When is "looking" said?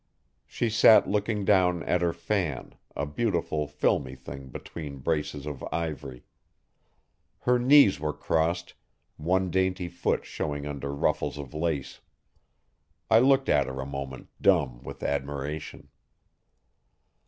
1.07-1.45